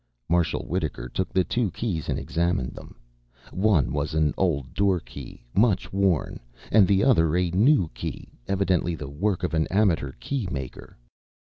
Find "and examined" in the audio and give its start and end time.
2.09-2.73